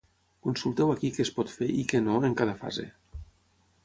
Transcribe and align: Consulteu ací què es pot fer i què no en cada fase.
Consulteu 0.45 0.93
ací 0.93 1.11
què 1.17 1.21
es 1.25 1.31
pot 1.35 1.53
fer 1.57 1.67
i 1.81 1.85
què 1.91 2.01
no 2.07 2.15
en 2.31 2.33
cada 2.41 2.57
fase. 2.63 2.87